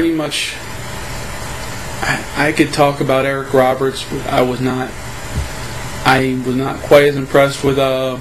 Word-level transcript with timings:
pretty 0.00 0.14
much. 0.14 0.54
I, 2.00 2.48
I 2.48 2.52
could 2.52 2.72
talk 2.72 3.02
about 3.02 3.26
Eric 3.26 3.52
Roberts. 3.52 4.02
but 4.08 4.26
I 4.28 4.40
was 4.40 4.58
not. 4.58 4.90
I 6.06 6.40
was 6.46 6.56
not 6.56 6.80
quite 6.80 7.04
as 7.04 7.16
impressed 7.16 7.62
with 7.62 7.78
uh, 7.78 8.18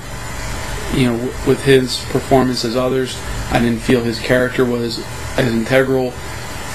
you 0.93 1.05
know, 1.05 1.15
with 1.47 1.63
his 1.63 2.03
performance 2.09 2.65
as 2.65 2.75
others. 2.75 3.17
I 3.49 3.59
didn't 3.59 3.79
feel 3.79 4.03
his 4.03 4.19
character 4.19 4.65
was 4.65 4.99
as 5.37 5.53
integral 5.53 6.13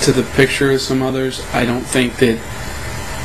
to 0.05 0.13
the 0.13 0.23
picture 0.37 0.71
as 0.71 0.83
some 0.83 1.03
others. 1.03 1.45
I 1.53 1.67
don't 1.67 1.83
think 1.85 2.17
that 2.21 2.41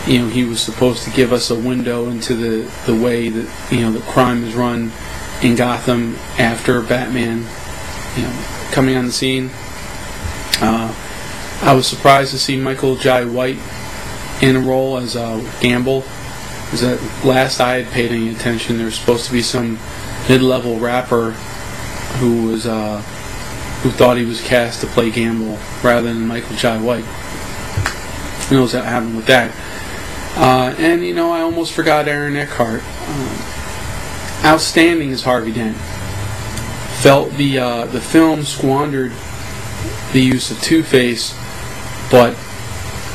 you 0.05 0.19
know 0.19 0.27
he 0.27 0.43
was 0.43 0.59
supposed 0.59 1.05
to 1.05 1.11
give 1.11 1.31
us 1.31 1.49
a 1.49 1.57
window 1.57 2.09
into 2.09 2.35
the 2.35 2.69
the 2.87 2.95
way 3.01 3.29
that 3.29 3.71
you 3.71 3.79
know 3.79 3.93
the 3.93 4.01
crime 4.11 4.43
is 4.43 4.53
run 4.53 4.91
in 5.41 5.55
Gotham 5.55 6.17
after 6.37 6.81
Batman, 6.81 7.45
you 8.17 8.23
know, 8.23 8.45
coming 8.71 8.97
on 8.97 9.05
the 9.05 9.13
scene. 9.13 9.49
Uh, 10.61 10.93
I 11.61 11.73
was 11.73 11.87
surprised 11.87 12.31
to 12.31 12.39
see 12.39 12.57
Michael 12.57 12.95
Jai 12.95 13.25
White 13.25 13.59
in 14.41 14.55
a 14.55 14.59
role 14.59 14.97
as 14.97 15.15
uh, 15.15 15.39
Gamble. 15.61 16.03
Because 16.65 16.83
at 16.83 17.25
last 17.25 17.59
I 17.59 17.81
had 17.81 17.91
paid 17.91 18.11
any 18.11 18.29
attention, 18.29 18.77
there 18.77 18.85
was 18.85 18.95
supposed 18.95 19.25
to 19.25 19.31
be 19.31 19.41
some 19.41 19.79
mid-level 20.27 20.79
rapper 20.79 21.31
who 22.19 22.47
was 22.47 22.67
uh, 22.67 23.01
who 23.81 23.89
thought 23.91 24.17
he 24.17 24.25
was 24.25 24.41
cast 24.41 24.81
to 24.81 24.87
play 24.87 25.09
Gamble 25.09 25.57
rather 25.83 26.13
than 26.13 26.27
Michael 26.27 26.55
Jai 26.55 26.79
White. 26.79 27.05
Who 28.49 28.57
knows 28.57 28.73
what 28.73 28.85
happened 28.85 29.15
with 29.15 29.25
that? 29.27 29.55
Uh, 30.37 30.75
and 30.77 31.03
you 31.03 31.13
know, 31.13 31.31
I 31.31 31.41
almost 31.41 31.73
forgot 31.73 32.07
Aaron 32.07 32.35
Eckhart. 32.35 32.81
Um, 32.81 33.49
outstanding 34.43 35.11
as 35.11 35.23
Harvey 35.23 35.51
Dent. 35.51 35.77
Felt 37.01 37.31
the 37.33 37.57
uh, 37.57 37.85
the 37.85 38.01
film 38.01 38.43
squandered 38.43 39.13
the 40.11 40.21
use 40.21 40.51
of 40.51 40.61
Two 40.61 40.83
Face, 40.83 41.33
but 42.11 42.35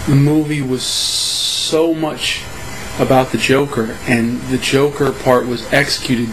the 0.06 0.14
movie 0.14 0.62
was 0.62 0.84
so 0.84 1.94
much 1.94 2.42
about 2.98 3.32
the 3.32 3.38
Joker, 3.38 3.96
and 4.06 4.40
the 4.42 4.58
Joker 4.58 5.12
part 5.12 5.46
was 5.46 5.72
executed 5.72 6.28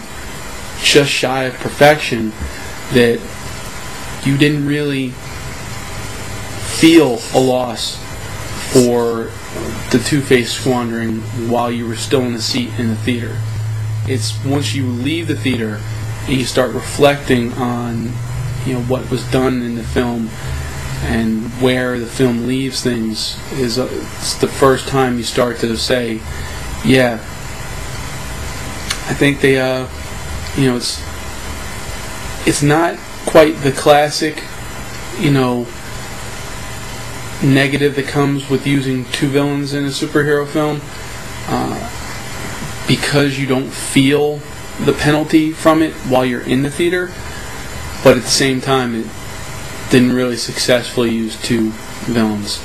just 0.80 1.10
shy 1.10 1.44
of 1.44 1.54
perfection 1.54 2.32
that 2.92 3.20
you 4.24 4.36
didn't 4.36 4.66
really 4.66 5.10
feel 6.78 7.20
a 7.34 7.40
loss 7.40 7.96
for 8.72 9.30
the 9.90 10.02
Two-Face 10.04 10.52
squandering 10.52 11.20
while 11.48 11.70
you 11.70 11.86
were 11.86 11.96
still 11.96 12.22
in 12.22 12.32
the 12.32 12.42
seat 12.42 12.70
in 12.78 12.88
the 12.88 12.96
theater. 12.96 13.38
It's 14.06 14.44
once 14.44 14.74
you 14.74 14.86
leave 14.86 15.28
the 15.28 15.36
theater 15.36 15.80
and 16.26 16.36
you 16.36 16.44
start 16.44 16.72
reflecting 16.72 17.52
on 17.54 18.12
you 18.66 18.74
know 18.74 18.82
what 18.82 19.10
was 19.10 19.28
done 19.30 19.62
in 19.62 19.74
the 19.74 19.82
film 19.82 20.28
and 21.02 21.44
where 21.60 21.98
the 21.98 22.06
film 22.06 22.46
leaves 22.46 22.82
things 22.82 23.38
is 23.52 23.78
uh, 23.78 23.88
it's 23.90 24.34
the 24.36 24.48
first 24.48 24.88
time 24.88 25.18
you 25.18 25.24
start 25.24 25.58
to 25.58 25.76
say, 25.76 26.20
yeah, 26.84 27.14
I 29.08 29.14
think 29.14 29.40
they 29.40 29.58
uh 29.58 29.88
you 30.56 30.68
know 30.68 30.76
it's 30.76 31.02
it's 32.46 32.62
not 32.62 32.96
quite 33.26 33.56
the 33.62 33.72
classic 33.72 34.42
you 35.18 35.30
know 35.30 35.66
negative 37.42 37.96
that 37.96 38.06
comes 38.06 38.48
with 38.48 38.66
using 38.66 39.04
two 39.06 39.28
villains 39.28 39.74
in 39.74 39.84
a 39.84 39.88
superhero 39.88 40.46
film 40.46 40.80
uh, 41.48 42.86
because 42.86 43.38
you 43.38 43.46
don't 43.46 43.70
feel 43.70 44.40
the 44.84 44.92
penalty 44.92 45.50
from 45.50 45.82
it 45.82 45.92
while 46.08 46.24
you're 46.24 46.40
in 46.42 46.62
the 46.62 46.70
theater 46.70 47.10
but 48.04 48.16
at 48.16 48.22
the 48.22 48.28
same 48.28 48.60
time 48.60 48.94
it 48.94 49.06
didn't 49.92 50.14
really 50.14 50.38
successfully 50.38 51.10
use 51.10 51.40
two 51.42 51.70
villains. 52.06 52.60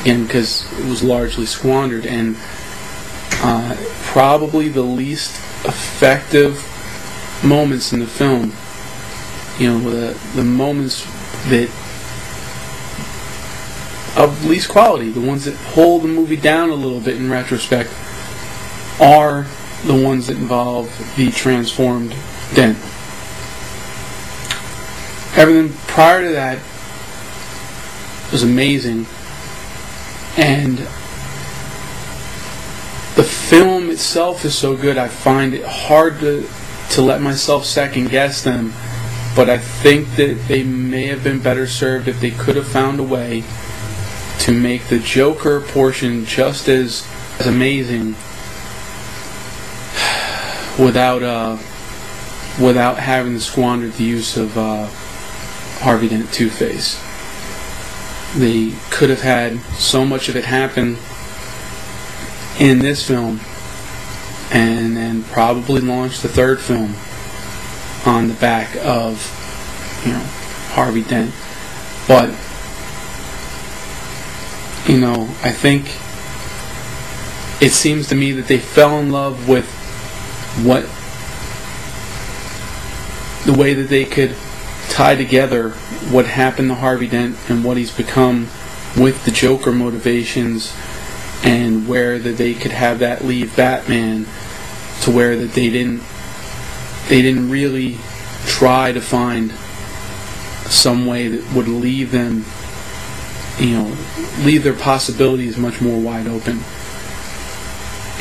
Again 0.00 0.24
because 0.24 0.64
it 0.78 0.86
was 0.86 1.02
largely 1.02 1.44
squandered 1.44 2.06
and 2.06 2.36
uh, 3.42 3.76
probably 4.04 4.68
the 4.68 4.82
least 4.82 5.36
effective 5.66 6.66
moments 7.44 7.92
in 7.92 8.00
the 8.00 8.06
film 8.06 8.52
you 9.58 9.70
know 9.70 9.90
the 9.90 10.18
the 10.34 10.44
moments 10.44 11.04
that 11.48 11.68
of 14.16 14.44
least 14.46 14.68
quality 14.68 15.10
the 15.10 15.20
ones 15.20 15.44
that 15.44 15.56
pull 15.72 15.98
the 15.98 16.08
movie 16.08 16.36
down 16.36 16.70
a 16.70 16.74
little 16.74 17.00
bit 17.00 17.16
in 17.16 17.30
retrospect 17.30 17.90
are 19.00 19.46
the 19.84 19.94
ones 19.94 20.26
that 20.26 20.36
involve 20.36 20.88
the 21.16 21.30
transformed 21.30 22.14
dent 22.54 22.78
everything 25.40 25.72
prior 25.86 26.22
to 26.22 26.32
that 26.34 26.58
was 28.30 28.42
amazing. 28.42 29.06
And 30.36 30.76
the 33.16 33.24
film 33.24 33.88
itself 33.90 34.44
is 34.44 34.54
so 34.54 34.76
good 34.76 34.98
I 34.98 35.08
find 35.08 35.54
it 35.54 35.64
hard 35.64 36.20
to 36.20 36.46
to 36.90 37.02
let 37.02 37.22
myself 37.22 37.64
second 37.64 38.10
guess 38.10 38.42
them. 38.42 38.74
But 39.34 39.48
I 39.48 39.56
think 39.58 40.16
that 40.16 40.46
they 40.48 40.62
may 40.62 41.06
have 41.06 41.24
been 41.24 41.40
better 41.40 41.66
served 41.66 42.08
if 42.08 42.20
they 42.20 42.32
could 42.32 42.56
have 42.56 42.66
found 42.66 43.00
a 43.00 43.04
way 43.04 43.44
to 44.40 44.52
make 44.52 44.88
the 44.88 44.98
Joker 44.98 45.60
portion 45.60 46.26
just 46.26 46.68
as, 46.68 47.06
as 47.38 47.46
amazing 47.46 48.08
without 50.84 51.22
uh, 51.22 51.56
without 52.60 52.98
having 52.98 53.34
to 53.34 53.40
squander 53.40 53.88
the 53.88 54.04
use 54.04 54.36
of 54.36 54.58
uh, 54.58 54.88
Harvey 55.80 56.08
Dent 56.08 56.32
Two 56.32 56.50
Face. 56.50 57.02
They 58.36 58.74
could 58.90 59.10
have 59.10 59.22
had 59.22 59.60
so 59.74 60.04
much 60.04 60.28
of 60.28 60.36
it 60.36 60.44
happen 60.44 60.98
in 62.58 62.80
this 62.80 63.06
film, 63.06 63.40
and 64.52 64.96
then 64.96 65.24
probably 65.24 65.80
launched 65.80 66.22
the 66.22 66.28
third 66.28 66.60
film 66.60 66.94
on 68.06 68.28
the 68.28 68.34
back 68.34 68.76
of 68.84 69.36
you 70.04 70.12
know 70.12 70.24
Harvey 70.74 71.02
Dent. 71.02 71.34
But 72.06 72.28
you 74.86 74.98
know, 74.98 75.28
I 75.42 75.50
think 75.50 75.86
it 77.62 77.72
seems 77.72 78.08
to 78.08 78.14
me 78.14 78.32
that 78.32 78.48
they 78.48 78.58
fell 78.58 78.98
in 78.98 79.10
love 79.10 79.48
with 79.48 79.68
what 80.64 80.82
the 83.46 83.58
way 83.58 83.72
that 83.74 83.88
they 83.88 84.04
could 84.04 84.34
tie 85.00 85.14
together 85.14 85.70
what 86.10 86.26
happened 86.26 86.68
to 86.68 86.74
Harvey 86.74 87.06
Dent 87.06 87.34
and 87.48 87.64
what 87.64 87.78
he's 87.78 87.90
become 87.90 88.46
with 88.98 89.24
the 89.24 89.30
Joker 89.30 89.72
motivations 89.72 90.76
and 91.42 91.88
where 91.88 92.18
that 92.18 92.36
they 92.36 92.52
could 92.52 92.72
have 92.72 92.98
that 92.98 93.24
leave 93.24 93.56
Batman 93.56 94.26
to 95.00 95.10
where 95.10 95.38
that 95.38 95.52
they 95.52 95.70
didn't 95.70 96.02
they 97.08 97.22
didn't 97.22 97.48
really 97.48 97.96
try 98.44 98.92
to 98.92 99.00
find 99.00 99.52
some 100.70 101.06
way 101.06 101.28
that 101.28 101.54
would 101.54 101.66
leave 101.66 102.10
them 102.10 102.44
you 103.58 103.78
know 103.78 103.96
leave 104.40 104.62
their 104.62 104.74
possibilities 104.74 105.56
much 105.56 105.80
more 105.80 105.98
wide 105.98 106.26
open 106.26 106.62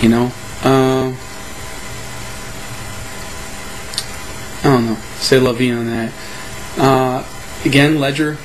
you 0.02 0.08
know? 0.08 0.32
Uh, 0.64 1.14
I 4.62 4.64
don't 4.64 4.86
know. 4.86 4.98
Say 5.18 5.40
la 5.40 5.52
vie 5.52 5.72
on 5.74 5.86
that 5.88 6.14
uh, 6.78 7.26
again 7.66 8.00
Ledger 8.00 8.38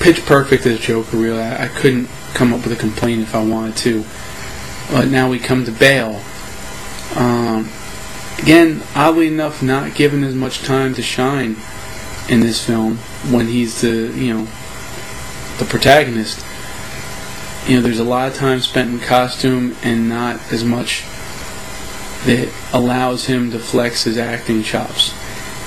pitch 0.00 0.24
perfect 0.26 0.66
as 0.66 0.78
Joker 0.78 1.16
really 1.16 1.40
I, 1.40 1.64
I 1.64 1.68
couldn't 1.68 2.08
come 2.34 2.52
up 2.52 2.62
with 2.64 2.72
a 2.72 2.76
complaint 2.76 3.22
if 3.22 3.34
I 3.34 3.44
wanted 3.44 3.76
to 3.78 4.04
but 4.90 5.08
now 5.08 5.28
we 5.28 5.38
come 5.38 5.64
to 5.64 5.72
Bale 5.72 6.22
um, 7.14 7.68
again, 8.38 8.82
oddly 8.94 9.28
enough, 9.28 9.62
not 9.62 9.94
given 9.94 10.24
as 10.24 10.34
much 10.34 10.62
time 10.62 10.94
to 10.94 11.02
shine 11.02 11.56
in 12.28 12.40
this 12.40 12.64
film 12.64 12.96
when 13.30 13.46
he's 13.46 13.80
the 13.80 14.12
you 14.14 14.34
know 14.34 14.48
the 15.58 15.64
protagonist. 15.64 16.44
You 17.68 17.76
know, 17.76 17.82
there's 17.82 17.98
a 17.98 18.04
lot 18.04 18.30
of 18.30 18.36
time 18.36 18.60
spent 18.60 18.90
in 18.90 19.00
costume 19.00 19.76
and 19.82 20.08
not 20.08 20.40
as 20.52 20.64
much 20.64 21.04
that 22.24 22.52
allows 22.72 23.26
him 23.26 23.50
to 23.50 23.58
flex 23.58 24.04
his 24.04 24.18
acting 24.18 24.62
chops. 24.62 25.12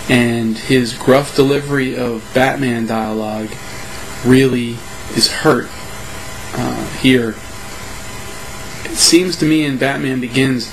And 0.09 0.57
his 0.57 0.97
gruff 0.97 1.35
delivery 1.35 1.95
of 1.95 2.29
Batman 2.33 2.87
dialogue 2.87 3.49
really 4.25 4.77
is 5.15 5.31
hurt 5.31 5.69
uh, 6.53 6.89
here. 6.97 7.29
It 8.85 8.97
seems 8.97 9.35
to 9.37 9.45
me 9.45 9.65
in 9.65 9.77
Batman 9.77 10.19
Begins 10.19 10.71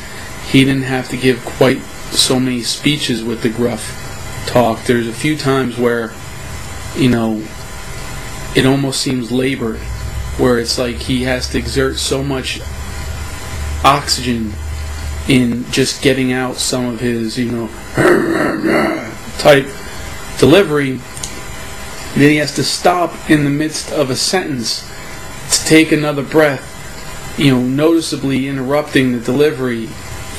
he 0.50 0.64
didn't 0.64 0.82
have 0.82 1.08
to 1.08 1.16
give 1.16 1.44
quite 1.44 1.80
so 2.12 2.38
many 2.38 2.62
speeches 2.62 3.22
with 3.24 3.42
the 3.42 3.48
gruff 3.48 4.44
talk. 4.46 4.84
There's 4.84 5.08
a 5.08 5.12
few 5.12 5.36
times 5.36 5.76
where, 5.76 6.12
you 6.94 7.10
know, 7.10 7.42
it 8.54 8.64
almost 8.64 9.00
seems 9.00 9.32
labored, 9.32 9.78
where 10.38 10.58
it's 10.58 10.78
like 10.78 10.96
he 10.96 11.24
has 11.24 11.48
to 11.50 11.58
exert 11.58 11.96
so 11.96 12.22
much 12.22 12.60
oxygen 13.84 14.52
in 15.28 15.68
just 15.72 16.00
getting 16.00 16.32
out 16.32 16.56
some 16.56 16.86
of 16.86 17.00
his, 17.00 17.36
you 17.36 17.50
know, 17.50 17.66
type 19.38 19.66
delivery 20.38 21.00
then 22.16 22.30
he 22.30 22.36
has 22.36 22.54
to 22.54 22.64
stop 22.64 23.30
in 23.30 23.44
the 23.44 23.50
midst 23.50 23.92
of 23.92 24.08
a 24.08 24.16
sentence 24.16 24.90
to 25.50 25.64
take 25.66 25.92
another 25.92 26.22
breath, 26.22 27.34
you 27.38 27.50
know, 27.50 27.60
noticeably 27.60 28.48
interrupting 28.48 29.12
the 29.12 29.20
delivery 29.20 29.86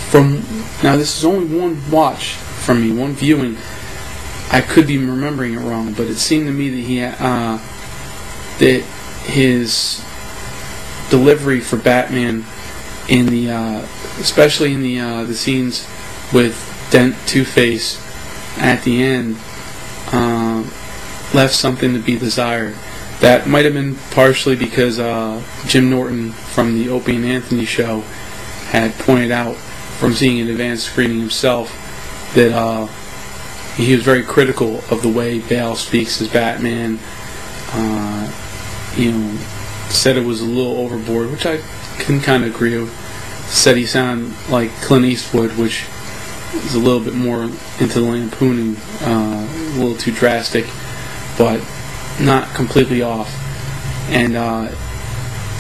from 0.10 0.38
now 0.82 0.96
this 0.96 1.16
is 1.18 1.24
only 1.24 1.46
one 1.46 1.92
watch 1.92 2.32
from 2.34 2.82
me, 2.82 3.00
one 3.00 3.14
viewing. 3.14 3.58
I 4.50 4.62
could 4.62 4.88
be 4.88 4.98
remembering 4.98 5.54
it 5.54 5.60
wrong, 5.60 5.94
but 5.94 6.08
it 6.08 6.16
seemed 6.16 6.48
to 6.48 6.54
me 6.54 6.70
that 6.70 6.78
he 6.78 7.04
uh, 7.04 7.60
that 8.58 8.82
his 9.26 10.04
delivery 11.12 11.60
for 11.60 11.78
Batman 11.78 12.44
in 13.08 13.28
the 13.28 13.52
uh, 13.52 13.82
especially 14.20 14.74
in 14.74 14.82
the 14.82 15.00
uh, 15.00 15.24
the 15.26 15.36
scenes 15.36 15.88
with 16.34 16.88
Dent 16.90 17.16
Two 17.28 17.46
Face 17.46 18.07
at 18.58 18.84
the 18.84 19.04
end 19.04 19.38
uh, 20.12 20.64
left 21.34 21.54
something 21.54 21.94
to 21.94 22.00
be 22.00 22.18
desired. 22.18 22.76
That 23.20 23.48
might 23.48 23.66
have 23.66 23.74
been 23.74 23.96
partially 24.12 24.56
because 24.56 25.00
uh, 25.00 25.42
Jim 25.66 25.90
Norton 25.90 26.32
from 26.32 26.78
the 26.78 26.90
Opie 26.90 27.16
and 27.16 27.26
Anthony 27.26 27.66
show 27.66 28.02
had 28.70 28.94
pointed 29.00 29.32
out 29.32 29.56
from 29.56 30.14
seeing 30.14 30.40
an 30.40 30.50
advanced 30.50 30.86
screening 30.86 31.20
himself 31.20 31.72
that 32.36 32.52
uh, 32.52 32.86
he 33.76 33.94
was 33.94 34.04
very 34.04 34.24
critical 34.24 34.84
of 34.92 35.02
the 35.02 35.10
way 35.10 35.40
Bale 35.40 35.76
speaks 35.76 36.22
as 36.22 36.28
Batman. 36.28 37.00
Uh, 37.72 38.32
you 38.96 39.12
know, 39.12 39.38
said 39.90 40.18
it 40.18 40.26
was 40.26 40.42
a 40.42 40.46
little 40.46 40.78
overboard, 40.78 41.32
which 41.32 41.46
I 41.46 41.60
can 41.98 42.20
kind 42.20 42.44
of 42.44 42.54
agree 42.54 42.78
with. 42.78 42.94
Said 43.50 43.78
he 43.78 43.86
sounded 43.86 44.34
like 44.50 44.70
Clint 44.82 45.06
Eastwood, 45.06 45.58
which 45.58 45.86
is 46.54 46.76
a 46.76 46.80
little 46.80 47.00
bit 47.00 47.14
more 47.14 47.44
into 47.44 48.00
the 48.00 48.02
lampooning, 48.02 48.76
uh, 49.02 49.48
a 49.48 49.78
little 49.78 49.96
too 49.96 50.12
drastic, 50.12 50.66
but 51.38 51.62
not 52.20 52.54
completely 52.56 53.02
off. 53.02 53.34
And 54.10 54.36
uh, 54.36 54.70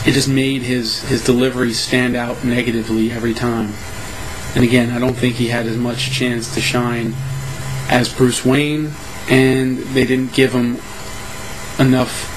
it 0.06 0.14
just 0.14 0.30
made 0.30 0.62
his, 0.62 1.02
his 1.04 1.24
delivery 1.24 1.74
stand 1.74 2.16
out 2.16 2.44
negatively 2.44 3.12
every 3.12 3.34
time. 3.34 3.74
And 4.56 4.64
again, 4.64 4.92
I 4.92 5.00
don't 5.00 5.14
think 5.14 5.36
he 5.36 5.50
had 5.50 5.68
as 5.68 5.78
much 5.78 6.12
chance 6.12 6.54
to 6.56 6.62
shine 6.62 7.14
as 7.90 8.14
Bruce 8.14 8.44
Wayne, 8.46 8.92
and 9.30 9.78
they 9.78 10.06
didn't 10.06 10.34
give 10.34 10.54
him 10.54 10.78
enough. 11.80 12.34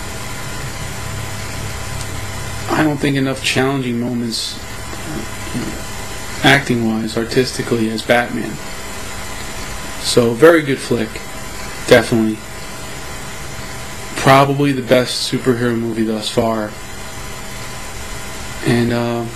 I 2.70 2.82
don't 2.82 2.98
think 2.98 3.16
enough 3.16 3.42
challenging 3.42 4.00
moments, 4.00 4.54
acting 6.42 6.86
wise, 6.86 7.16
artistically, 7.16 7.90
as 7.90 8.02
Batman. 8.02 8.54
So, 10.02 10.32
very 10.32 10.62
good 10.62 10.78
flick. 10.78 11.10
Definitely. 11.86 12.38
Probably 14.16 14.72
the 14.72 14.82
best 14.82 15.30
superhero 15.30 15.78
movie 15.78 16.04
thus 16.04 16.30
far. 16.30 16.70
And 18.66 18.92
uh, 18.92 19.26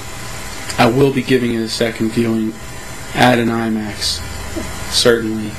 I 0.78 0.86
will 0.86 1.12
be 1.12 1.22
giving 1.22 1.54
it 1.54 1.60
a 1.60 1.68
second 1.68 2.10
viewing 2.10 2.52
at 3.14 3.38
an 3.38 3.48
IMAX. 3.48 4.20
Certainly. 4.92 5.52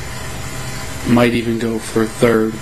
Might 1.11 1.33
even 1.33 1.59
go 1.59 1.79
for 1.79 2.03
a 2.03 2.07
third. 2.07 2.53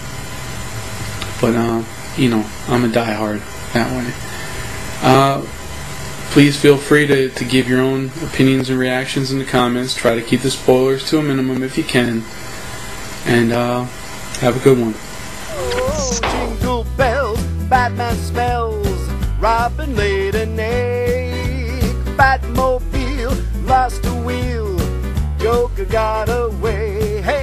But, 1.40 1.56
uh, 1.56 1.84
you 2.18 2.30
know, 2.30 2.46
I'm 2.68 2.86
a 2.86 2.88
diehard 2.88 3.42
that 3.74 3.92
way. 3.92 4.14
Uh, 5.02 5.46
please 6.34 6.60
feel 6.60 6.78
free 6.78 7.06
to, 7.06 7.30
to 7.30 7.46
give 7.46 7.70
your 7.70 7.80
own 7.80 8.10
opinions 8.24 8.68
and 8.72 8.80
reactions 8.80 9.32
in 9.32 9.38
the 9.38 9.46
comments. 9.46 9.94
Try 9.94 10.16
to 10.16 10.22
keep 10.22 10.42
the 10.42 10.50
spoilers 10.50 11.08
to 11.10 11.20
a 11.20 11.22
minimum 11.22 11.62
if 11.62 11.78
you 11.78 11.84
can. 11.84 12.24
And 13.28 13.52
uh, 13.52 13.84
have 14.42 14.58
a 14.58 14.64
good 14.64 14.80
one. 14.80 14.96
Oh, 15.52 16.20
jingle 16.32 16.86
bells, 16.98 17.40
Batman 17.70 18.18
Robin 19.40 19.96
laid 19.96 20.34
an 20.34 20.60
egg, 20.60 21.84
Batmobile 22.18 23.68
lost 23.68 24.04
a 24.06 24.14
wheel, 24.26 24.80
Joker 25.38 25.86
got 25.86 26.30
away. 26.30 27.22
Hey, 27.22 27.43